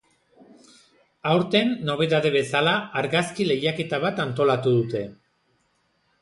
Aurten 1.33 1.69
nobedade 1.89 2.31
bezala 2.37 2.73
argazki 3.03 3.47
lehiaketa 3.51 4.01
bat 4.07 4.23
antolatu 4.25 4.75
dute. 4.79 5.05